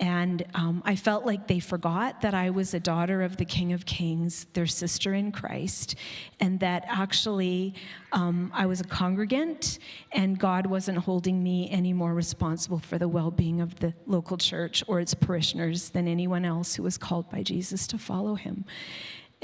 [0.00, 3.72] And um, I felt like they forgot that I was a daughter of the King
[3.72, 5.94] of Kings, their sister in Christ,
[6.40, 7.74] and that actually
[8.12, 9.78] um, I was a congregant
[10.10, 14.36] and God wasn't holding me any more responsible for the well being of the local
[14.36, 18.64] church or its parishioners than anyone else who was called by Jesus to follow him.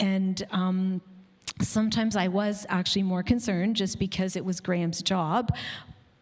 [0.00, 1.00] And um,
[1.60, 5.54] sometimes I was actually more concerned just because it was Graham's job,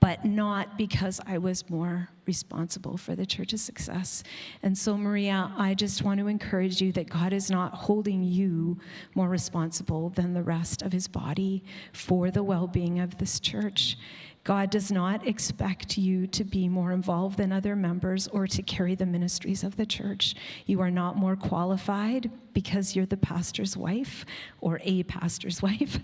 [0.00, 4.22] but not because I was more responsible for the church's success.
[4.62, 8.78] And so, Maria, I just want to encourage you that God is not holding you
[9.14, 13.96] more responsible than the rest of his body for the well being of this church.
[14.44, 18.94] God does not expect you to be more involved than other members or to carry
[18.94, 20.34] the ministries of the church.
[20.64, 24.26] You are not more qualified because you're the pastor's wife
[24.60, 26.00] or a pastor's wife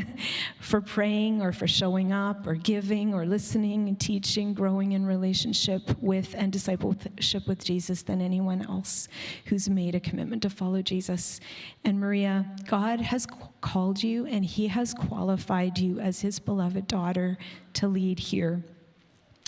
[0.60, 5.82] for praying or for showing up or giving or listening and teaching, growing in relationship
[6.00, 9.06] with and discipleship with Jesus than anyone else
[9.44, 11.38] who's made a commitment to follow Jesus.
[11.84, 13.24] And Maria, God has
[13.60, 17.38] called you and He has qualified you as His beloved daughter
[17.74, 18.64] to lead here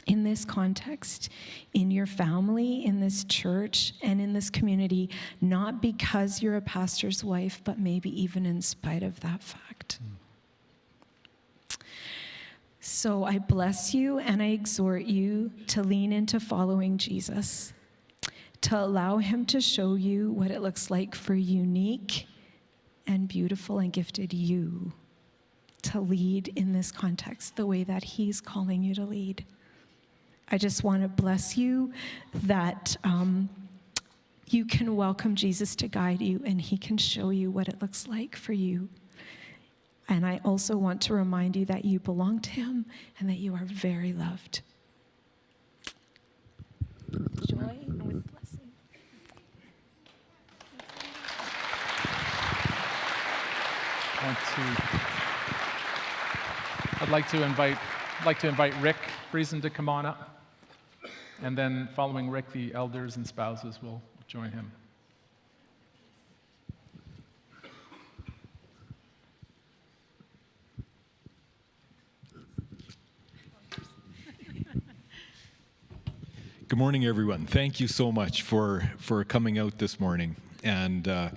[0.06, 1.30] in this context,
[1.74, 7.24] in your family, in this church, and in this community, not because you're a pastor's
[7.24, 9.98] wife, but maybe even in spite of that fact.
[10.02, 10.16] Mm.
[12.80, 17.72] So I bless you and I exhort you to lean into following Jesus,
[18.60, 22.28] to allow him to show you what it looks like for unique
[23.08, 24.92] and beautiful and gifted you
[25.82, 29.44] to lead in this context the way that he's calling you to lead.
[30.48, 31.92] I just want to bless you
[32.34, 33.48] that um,
[34.48, 38.06] you can welcome Jesus to guide you, and he can show you what it looks
[38.06, 38.88] like for you.
[40.08, 42.86] And I also want to remind you that you belong to him
[43.18, 44.62] and that you are very loved.
[47.10, 48.70] Joy and with blessing.
[57.00, 57.78] I'd like to invite,
[58.24, 58.96] like to invite Rick
[59.32, 60.35] Friesen to come on up.
[61.42, 64.72] And then following Rick, the elders and spouses will join him.
[76.68, 77.46] Good morning, everyone.
[77.46, 80.34] Thank you so much for, for coming out this morning.
[80.64, 81.30] And, uh,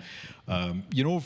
[0.48, 1.22] um, you know,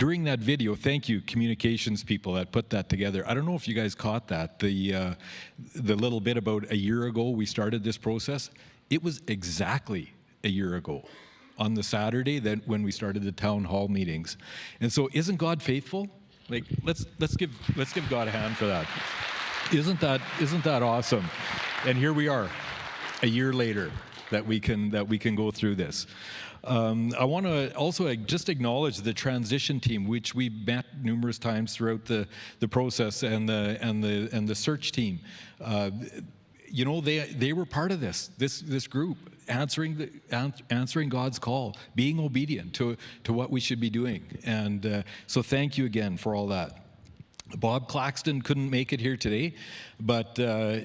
[0.00, 3.22] during that video, thank you, communications people that put that together.
[3.28, 4.58] I don't know if you guys caught that.
[4.58, 5.14] The, uh,
[5.74, 8.48] the little bit about a year ago we started this process,
[8.88, 11.04] it was exactly a year ago
[11.58, 14.38] on the Saturday that when we started the town hall meetings.
[14.80, 16.08] And so isn't God faithful?
[16.48, 18.86] Like let's let's give let's give God a hand for that.
[19.70, 21.26] Isn't that isn't that awesome?
[21.84, 22.48] And here we are,
[23.22, 23.92] a year later,
[24.30, 26.06] that we can that we can go through this.
[26.64, 31.74] Um, I want to also just acknowledge the transition team, which we met numerous times
[31.74, 35.20] throughout the, the process, and the and the and the search team.
[35.60, 35.90] Uh,
[36.68, 39.16] you know, they they were part of this this this group,
[39.48, 44.84] answering the answering God's call, being obedient to to what we should be doing, and
[44.84, 46.76] uh, so thank you again for all that.
[47.56, 49.54] Bob Claxton couldn't make it here today,
[49.98, 50.80] but uh,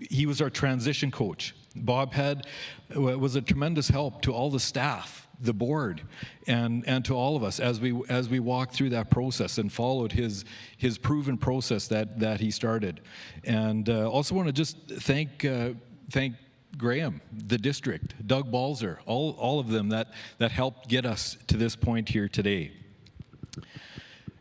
[0.00, 1.54] he was our transition coach.
[1.84, 2.46] Bob had
[2.94, 6.02] was a tremendous help to all the staff, the board,
[6.46, 9.72] and and to all of us as we as we walked through that process and
[9.72, 10.44] followed his
[10.76, 13.00] his proven process that that he started.
[13.44, 15.70] And uh, also want to just thank uh,
[16.10, 16.34] thank
[16.76, 21.56] Graham, the district, Doug Balzer, all all of them that that helped get us to
[21.56, 22.72] this point here today.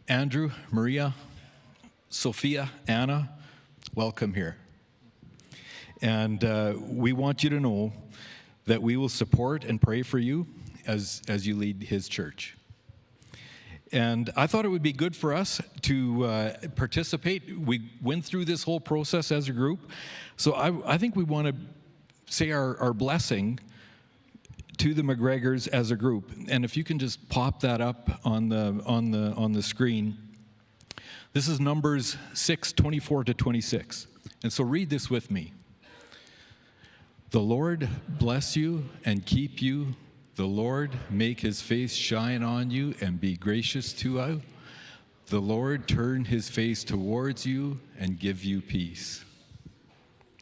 [0.08, 1.14] Andrew, Maria,
[2.10, 3.30] Sophia, Anna,
[3.94, 4.56] welcome here.
[6.02, 7.94] And uh, we want you to know
[8.66, 10.48] that we will support and pray for you
[10.86, 12.58] as, as you lead his church.
[13.92, 17.58] And I thought it would be good for us to uh, participate.
[17.58, 19.90] We went through this whole process as a group.
[20.36, 21.56] So I, I think we want to
[22.26, 23.60] say our, our blessing
[24.78, 26.32] to the McGregors as a group.
[26.50, 30.18] And if you can just pop that up on the, on the, on the screen.
[31.34, 34.08] This is Numbers 6 24 to 26.
[34.44, 35.54] And so read this with me.
[37.30, 39.96] The Lord bless you and keep you.
[40.36, 44.42] The Lord make his face shine on you and be gracious to you.
[45.28, 49.26] The Lord turn his face towards you and give you peace.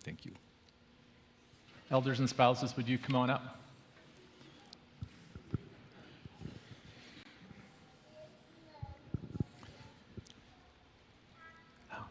[0.04, 0.34] Thank you.
[1.90, 3.60] Elders and spouses, would you come on up?
[11.92, 12.06] Oh,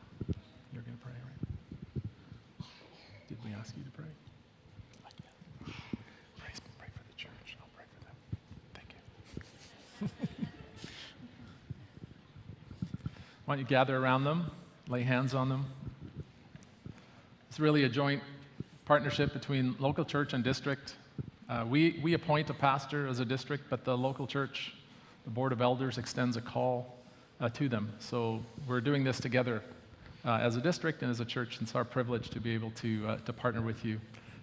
[0.73, 2.05] You're going to pray, right?
[3.29, 4.07] Did we ask you to pray?
[6.39, 7.57] Pray, pray for the church.
[7.61, 8.17] I'll pray for them.
[8.75, 10.47] Thank you.
[13.55, 14.51] Don't you gather around them,
[14.88, 15.67] lay hands on them?
[17.49, 18.21] It's really a joint
[18.85, 20.97] partnership between local church and district.
[21.49, 24.75] Uh, we, we appoint a pastor as a district, but the local church,
[25.23, 26.99] the Board of Elders, extends a call
[27.40, 27.93] uh, to them.
[28.01, 29.62] So we're doing this together
[30.25, 31.59] uh, as a district and as a church.
[31.61, 34.01] It's our privilege to be able to, uh, to partner with you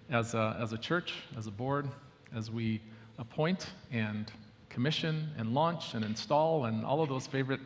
[0.09, 1.85] as a, as a church, as a board,
[2.33, 2.79] as we
[3.19, 4.31] appoint and
[4.69, 7.59] commission and launch and install and all of those favorite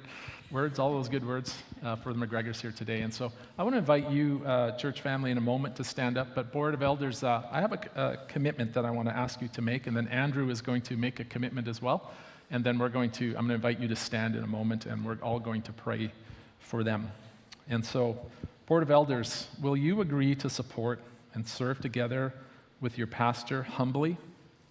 [0.51, 3.01] words, all those good words uh, for the McGregors here today.
[3.01, 6.17] And so I want to invite you, uh, church family, in a moment to stand
[6.17, 6.36] up.
[6.36, 9.41] But Board of Elders, uh, I have a, a commitment that I want to ask
[9.41, 12.12] you to make, and then Andrew is going to make a commitment as well.
[12.51, 14.86] And then we're going to, I'm going to invite you to stand in a moment,
[14.86, 16.12] and we're all going to pray
[16.60, 17.12] for them.
[17.67, 18.17] And so,
[18.67, 20.99] Board of Elders, will you agree to support
[21.34, 22.34] and serve together
[22.81, 24.17] with your pastor humbly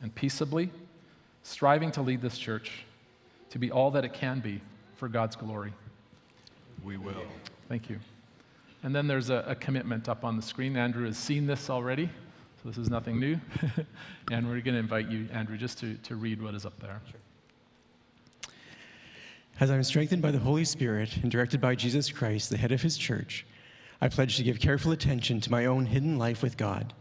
[0.03, 0.71] and peaceably,
[1.43, 2.85] striving to lead this church
[3.51, 4.61] to be all that it can be
[5.05, 5.71] for God's glory?
[6.83, 7.27] We will.
[7.69, 7.99] Thank you.
[8.83, 10.79] And then there's a, a commitment up on the screen.
[10.79, 13.39] Andrew has seen this already, so this is nothing new.
[14.33, 17.03] and we're going to invite you, Andrew, just to, to read what is up there.
[19.61, 22.73] As I am strengthened by the Holy Spirit and directed by Jesus Christ, the head
[22.73, 23.45] of his church,
[24.01, 26.95] I pledge to give careful attention to my own hidden life with God,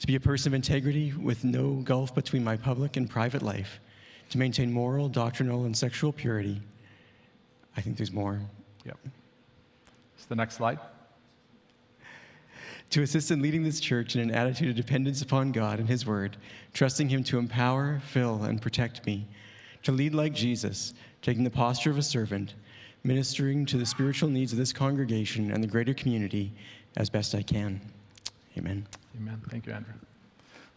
[0.00, 3.78] to be a person of integrity with no gulf between my public and private life,
[4.30, 6.60] to maintain moral, doctrinal, and sexual purity.
[7.76, 8.40] I think there's more.
[8.84, 8.98] Yep.
[10.16, 10.78] It's the next slide.
[12.90, 16.06] to assist in leading this church in an attitude of dependence upon God and His
[16.06, 16.36] Word,
[16.72, 19.26] trusting Him to empower, fill, and protect me,
[19.82, 22.54] to lead like Jesus, taking the posture of a servant,
[23.04, 26.52] ministering to the spiritual needs of this congregation and the greater community
[26.96, 27.80] as best I can.
[28.56, 28.86] Amen.
[29.16, 29.40] Amen.
[29.50, 29.94] Thank you, Andrew.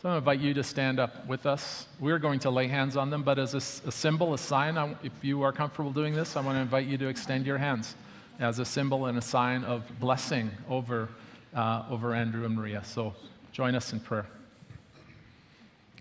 [0.02, 1.86] So I'm going to invite you to stand up with us.
[2.00, 3.60] We're going to lay hands on them, but as a
[3.92, 6.98] symbol, a sign, I, if you are comfortable doing this, I want to invite you
[7.00, 7.96] to extend your hands
[8.40, 11.10] as a symbol and a sign of blessing over,
[11.54, 12.82] uh, over Andrew and Maria.
[12.86, 13.14] So
[13.52, 14.26] join us in prayer.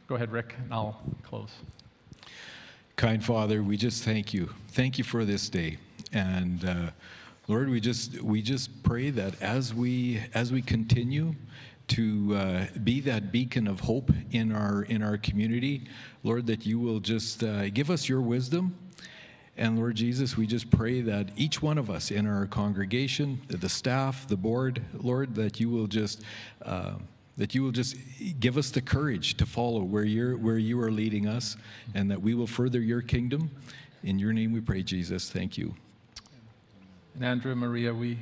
[0.06, 1.50] Go ahead, Rick, and I'll close.
[2.94, 4.54] Kind Father, we just thank you.
[4.68, 5.78] Thank you for this day.
[6.12, 6.90] And uh,
[7.48, 11.34] Lord, we just we just pray that as we as we continue
[11.88, 15.88] to uh, be that beacon of hope in our in our community,
[16.22, 18.76] Lord, that you will just uh, give us your wisdom.
[19.56, 23.68] And Lord Jesus, we just pray that each one of us in our congregation, the
[23.68, 26.22] staff, the board, Lord, that you will just
[26.62, 26.92] uh,
[27.36, 27.96] that you will just
[28.38, 31.56] give us the courage to follow where you're where you are leading us,
[31.94, 33.50] and that we will further your kingdom.
[34.04, 35.28] In your name, we pray, Jesus.
[35.28, 35.74] Thank you.
[37.14, 38.18] And Andrew and Maria, we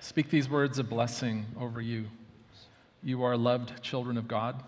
[0.00, 2.06] speak these words of blessing over you.
[3.04, 4.62] You are loved children of God.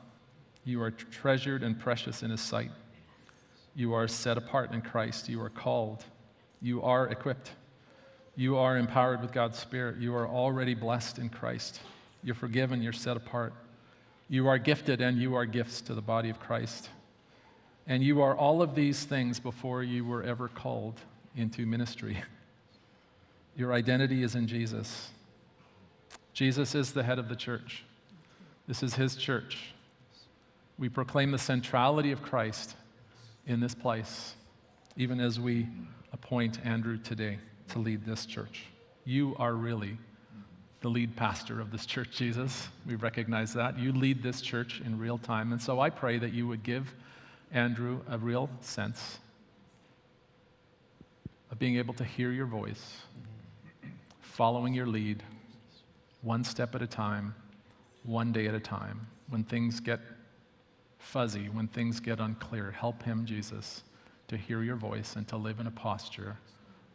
[0.66, 2.70] You are treasured and precious in His sight.
[3.74, 5.28] You are set apart in Christ.
[5.28, 6.04] You are called.
[6.60, 7.50] You are equipped.
[8.36, 9.96] You are empowered with God's Spirit.
[9.96, 11.80] You are already blessed in Christ.
[12.22, 12.82] You're forgiven.
[12.82, 13.54] You're set apart.
[14.28, 16.90] You are gifted, and you are gifts to the body of Christ.
[17.86, 21.00] And you are all of these things before you were ever called
[21.36, 22.22] into ministry.
[23.56, 25.08] Your identity is in Jesus.
[26.34, 27.85] Jesus is the head of the church.
[28.66, 29.72] This is his church.
[30.78, 32.74] We proclaim the centrality of Christ
[33.46, 34.34] in this place,
[34.96, 35.68] even as we
[36.12, 37.38] appoint Andrew today
[37.68, 38.64] to lead this church.
[39.04, 39.96] You are really
[40.80, 42.68] the lead pastor of this church, Jesus.
[42.86, 43.78] We recognize that.
[43.78, 45.52] You lead this church in real time.
[45.52, 46.92] And so I pray that you would give
[47.52, 49.18] Andrew a real sense
[51.50, 52.98] of being able to hear your voice,
[54.20, 55.22] following your lead,
[56.22, 57.34] one step at a time,
[58.06, 59.06] one day at a time.
[59.28, 60.00] When things get
[60.98, 63.82] fuzzy, when things get unclear, help him, Jesus,
[64.28, 66.36] to hear your voice and to live in a posture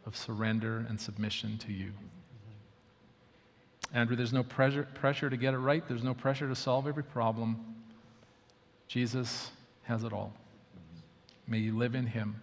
[0.06, 1.92] of surrender and submission to you.
[3.94, 7.04] Andrew, there's no pressure, pressure to get it right, there's no pressure to solve every
[7.04, 7.76] problem.
[8.88, 9.50] Jesus
[9.84, 10.32] has it all.
[11.46, 12.40] May you live in him.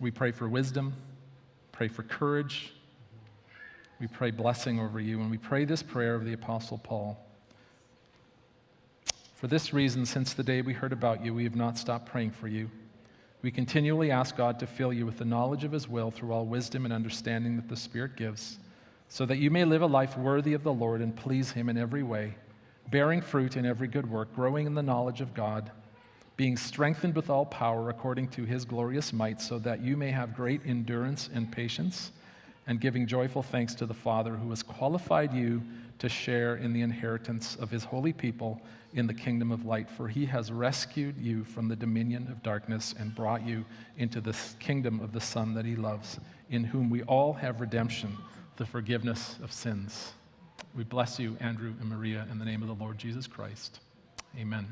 [0.00, 0.94] We pray for wisdom,
[1.70, 2.72] pray for courage.
[4.02, 7.24] We pray blessing over you, and we pray this prayer of the Apostle Paul.
[9.36, 12.32] For this reason, since the day we heard about you, we have not stopped praying
[12.32, 12.68] for you.
[13.42, 16.46] We continually ask God to fill you with the knowledge of His will through all
[16.46, 18.58] wisdom and understanding that the Spirit gives,
[19.08, 21.78] so that you may live a life worthy of the Lord and please Him in
[21.78, 22.34] every way,
[22.90, 25.70] bearing fruit in every good work, growing in the knowledge of God,
[26.36, 30.34] being strengthened with all power according to His glorious might, so that you may have
[30.34, 32.10] great endurance and patience,
[32.66, 35.62] and giving joyful thanks to the Father who has qualified you
[35.98, 38.60] to share in the inheritance of His holy people
[38.94, 42.94] in the kingdom of light, for he has rescued you from the dominion of darkness
[42.98, 43.64] and brought you
[43.98, 48.16] into the kingdom of the Son that he loves, in whom we all have redemption,
[48.56, 50.12] the forgiveness of sins.
[50.74, 53.80] We bless you, Andrew and Maria, in the name of the Lord Jesus Christ.
[54.38, 54.66] Amen.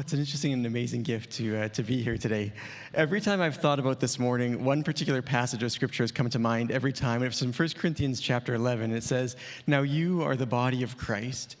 [0.00, 2.52] It's an interesting and amazing gift to, uh, to be here today.
[2.94, 6.38] Every time I've thought about this morning, one particular passage of scripture has come to
[6.38, 7.24] mind every time.
[7.24, 8.92] It's from 1 Corinthians chapter 11.
[8.92, 9.34] It says,
[9.66, 11.56] Now you are the body of Christ,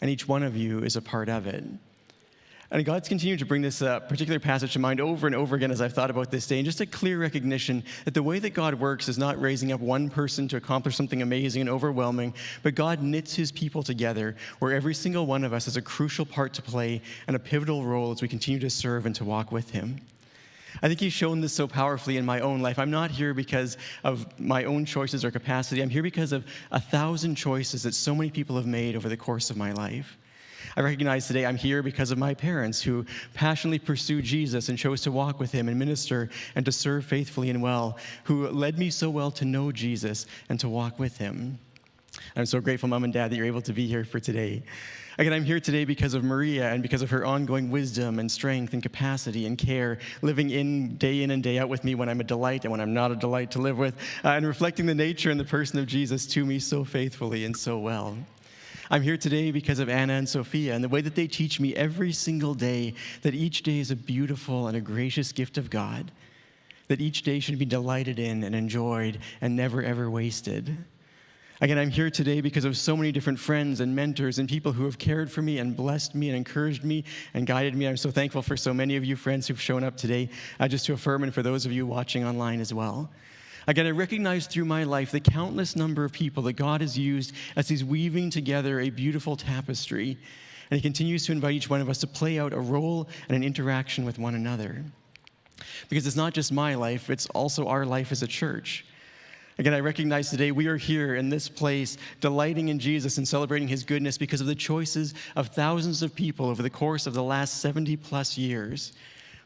[0.00, 1.64] and each one of you is a part of it.
[2.72, 5.70] And God's continued to bring this uh, particular passage to mind over and over again
[5.70, 8.54] as I've thought about this day, and just a clear recognition that the way that
[8.54, 12.74] God works is not raising up one person to accomplish something amazing and overwhelming, but
[12.74, 16.54] God knits his people together where every single one of us has a crucial part
[16.54, 19.68] to play and a pivotal role as we continue to serve and to walk with
[19.68, 20.00] him.
[20.82, 22.78] I think he's shown this so powerfully in my own life.
[22.78, 25.82] I'm not here because of my own choices or capacity.
[25.82, 29.16] I'm here because of a thousand choices that so many people have made over the
[29.18, 30.16] course of my life.
[30.76, 33.04] I recognize today I'm here because of my parents who
[33.34, 37.50] passionately pursued Jesus and chose to walk with him and minister and to serve faithfully
[37.50, 41.58] and well, who led me so well to know Jesus and to walk with him.
[42.36, 44.62] I'm so grateful, Mom and Dad, that you're able to be here for today.
[45.18, 48.72] Again, I'm here today because of Maria and because of her ongoing wisdom and strength
[48.72, 52.20] and capacity and care, living in day in and day out with me when I'm
[52.20, 53.94] a delight and when I'm not a delight to live with,
[54.24, 57.54] uh, and reflecting the nature and the person of Jesus to me so faithfully and
[57.54, 58.16] so well.
[58.92, 61.74] I'm here today because of Anna and Sophia and the way that they teach me
[61.74, 66.12] every single day that each day is a beautiful and a gracious gift of God,
[66.88, 70.76] that each day should be delighted in and enjoyed and never ever wasted.
[71.62, 74.84] Again, I'm here today because of so many different friends and mentors and people who
[74.84, 77.88] have cared for me and blessed me and encouraged me and guided me.
[77.88, 80.28] I'm so thankful for so many of you friends who've shown up today
[80.60, 83.08] uh, just to affirm and for those of you watching online as well.
[83.66, 87.32] Again, I recognize through my life the countless number of people that God has used
[87.54, 90.18] as He's weaving together a beautiful tapestry.
[90.70, 93.36] And He continues to invite each one of us to play out a role and
[93.36, 94.84] an interaction with one another.
[95.88, 98.84] Because it's not just my life, it's also our life as a church.
[99.58, 103.68] Again, I recognize today we are here in this place, delighting in Jesus and celebrating
[103.68, 107.22] his goodness because of the choices of thousands of people over the course of the
[107.22, 108.94] last 70 plus years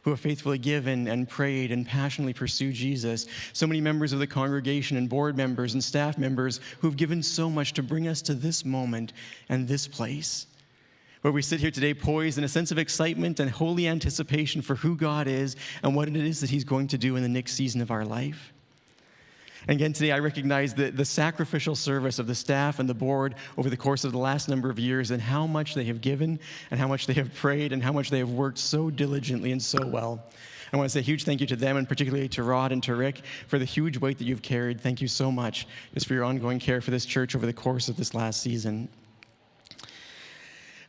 [0.07, 3.27] who have faithfully given and prayed and passionately pursued Jesus.
[3.53, 7.21] So many members of the congregation and board members and staff members who have given
[7.21, 9.15] so much to bring us to this moment
[9.49, 10.47] and this place.
[11.23, 14.77] Where we sit here today poised in a sense of excitement and holy anticipation for
[14.77, 17.55] who God is and what it is that He's going to do in the next
[17.55, 18.53] season of our life.
[19.69, 23.35] And again, today I recognize the, the sacrificial service of the staff and the board
[23.59, 26.39] over the course of the last number of years and how much they have given
[26.71, 29.61] and how much they have prayed and how much they have worked so diligently and
[29.61, 30.25] so well.
[30.73, 32.83] I want to say a huge thank you to them and particularly to Rod and
[32.85, 34.81] to Rick for the huge weight that you've carried.
[34.81, 37.89] Thank you so much just for your ongoing care for this church over the course
[37.89, 38.89] of this last season.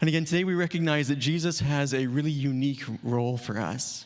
[0.01, 4.05] And again, today we recognize that Jesus has a really unique role for us.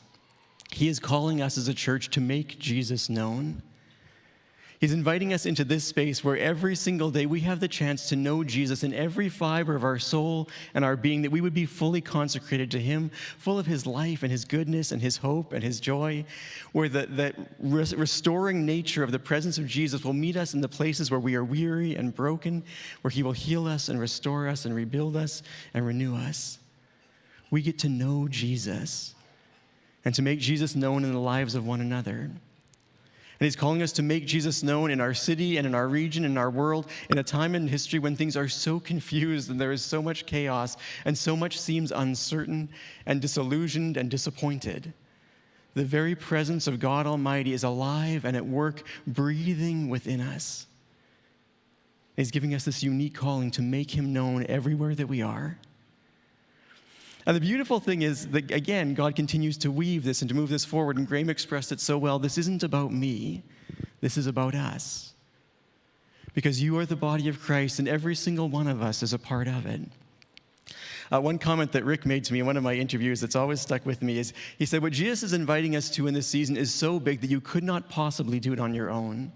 [0.72, 3.62] He is calling us as a church to make Jesus known.
[4.82, 8.16] He's inviting us into this space where every single day we have the chance to
[8.16, 11.68] know Jesus in every fiber of our soul and our being, that we would be
[11.68, 15.64] fully consecrated to Him, full of His life and His goodness and His hope and
[15.64, 16.26] His joy,
[16.72, 20.68] where the, the restoring nature of the presence of Jesus will meet us in the
[20.68, 22.64] places where we are weary and broken,
[23.02, 25.44] where He will heal us and restore us and rebuild us
[25.76, 26.58] and renew us.
[27.52, 29.14] We get to know Jesus
[30.06, 32.32] and to make Jesus known in the lives of one another.
[33.42, 36.26] And he's calling us to make Jesus known in our city and in our region,
[36.26, 39.72] in our world, in a time in history when things are so confused and there
[39.72, 42.70] is so much chaos and so much seems uncertain
[43.08, 44.94] and disillusioned and disappointed.
[45.74, 50.68] The very presence of God Almighty is alive and at work, breathing within us.
[52.16, 55.58] He's giving us this unique calling to make him known everywhere that we are.
[57.26, 60.50] And the beautiful thing is that, again, God continues to weave this and to move
[60.50, 60.98] this forward.
[60.98, 63.44] And Graham expressed it so well this isn't about me,
[64.00, 65.14] this is about us.
[66.34, 69.20] Because you are the body of Christ, and every single one of us is a
[69.20, 69.82] part of it.
[71.14, 73.60] Uh, one comment that Rick made to me in one of my interviews that's always
[73.60, 76.56] stuck with me is he said, What Jesus is inviting us to in this season
[76.56, 79.32] is so big that you could not possibly do it on your own.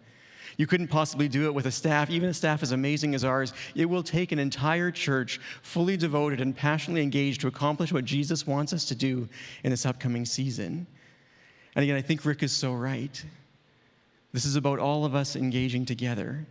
[0.58, 3.54] You couldn't possibly do it with a staff, even a staff as amazing as ours.
[3.76, 8.48] It will take an entire church fully devoted and passionately engaged to accomplish what Jesus
[8.48, 9.28] wants us to do
[9.64, 10.88] in this upcoming season.
[11.76, 13.24] And again, I think Rick is so right.
[14.32, 16.46] This is about all of us engaging together,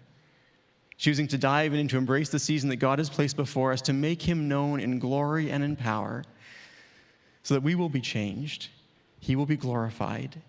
[0.99, 3.81] choosing to dive in and to embrace the season that God has placed before us,
[3.83, 6.25] to make Him known in glory and in power,
[7.43, 8.69] so that we will be changed,
[9.21, 10.41] He will be glorified,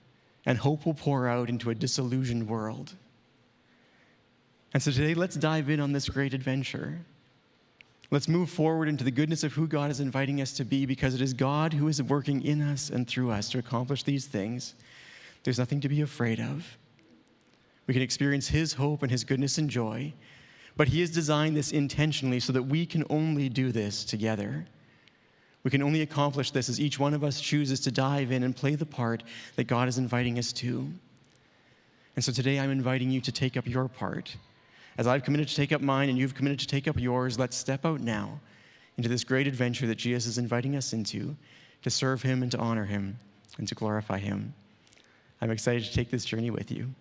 [0.45, 2.93] and hope will pour out into a disillusioned world.
[4.75, 6.99] And so today, let's dive in on this great adventure.
[8.11, 11.15] Let's move forward into the goodness of who God is inviting us to be because
[11.15, 14.75] it is God who is working in us and through us to accomplish these things.
[15.43, 16.77] There's nothing to be afraid of.
[17.87, 20.13] We can experience His hope and His goodness and joy,
[20.75, 24.65] but He has designed this intentionally so that we can only do this together.
[25.63, 28.53] We can only accomplish this as each one of us chooses to dive in and
[28.53, 29.23] play the part
[29.55, 30.91] that God is inviting us to.
[32.17, 34.35] And so today I'm inviting you to take up your part
[34.97, 37.55] as I've committed to take up mine and you've committed to take up yours, let's
[37.55, 38.39] step out now
[38.97, 41.35] into this great adventure that Jesus is inviting us into
[41.81, 43.19] to serve him and to honor him
[43.57, 44.53] and to glorify him.
[45.41, 46.93] I'm excited to take this journey with you.